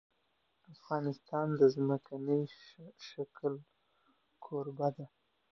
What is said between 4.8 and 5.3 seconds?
دی.